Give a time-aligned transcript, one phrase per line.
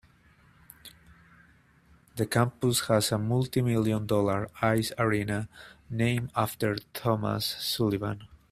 [2.15, 5.47] The campus has a multimillion-dollar, ice arena,
[5.91, 7.61] named after Thomas F.
[7.61, 8.27] Sullivan.